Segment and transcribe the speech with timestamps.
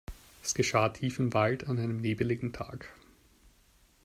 [0.41, 2.91] Es geschah tief im Wald an einem nebeligen Tag.